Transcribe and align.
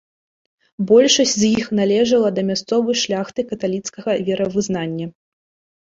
Большасць 0.91 1.35
з 1.41 1.51
іх 1.59 1.69
належала 1.81 2.33
да 2.39 2.47
мясцовай 2.49 2.99
шляхты 3.05 3.41
каталіцкага 3.55 4.21
веравызнання. 4.31 5.07